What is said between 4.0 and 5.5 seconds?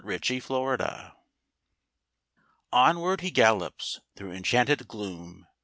through enchanted gloom.